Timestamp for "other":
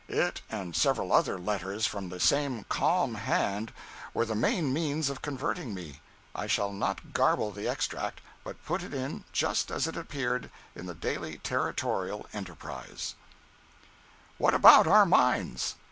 1.13-1.37